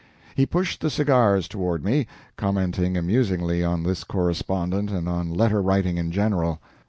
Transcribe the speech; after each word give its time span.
He 0.33 0.47
pushed 0.47 0.81
the 0.81 0.89
cigars 0.89 1.47
toward 1.47 1.85
me, 1.85 2.07
commenting 2.35 2.97
amusingly 2.97 3.63
on 3.63 3.83
this 3.83 4.03
correspondent 4.03 4.89
and 4.89 5.07
on 5.07 5.31
letter 5.31 5.61
writing 5.61 5.99
in 5.99 6.11
general. 6.11 6.59